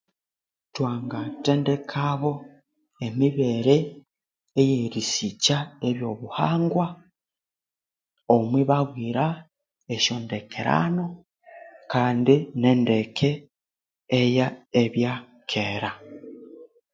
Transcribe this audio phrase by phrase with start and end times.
[0.73, 2.31] Thwanga thendekabo
[3.05, 3.77] emibere
[4.61, 5.57] eyerisikya
[5.89, 6.87] ebyobuhangwa
[8.35, 9.25] omwibabwira
[9.95, 11.05] esyondekerano
[11.91, 13.29] kandi nendeke
[14.19, 15.91] eye byakera